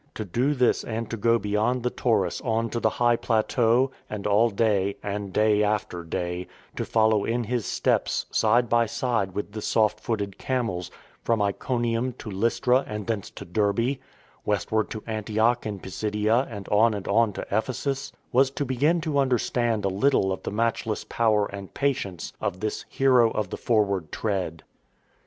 [0.15, 4.25] To do this and to go beyond the Taurus on to the high plateau, and
[4.25, 9.35] all day— and day after day— to fol low in his steps, side by side
[9.35, 10.89] with the soft footed camels,
[11.21, 13.97] from Iconium to Lystra and thence to Derbe,
[14.43, 19.19] westward to Antioch in Pisidia and on and on to Ephesus, was to begin to
[19.19, 24.11] understand a little of the matchless power and patience of this hero of" the forward
[24.11, 24.63] tread."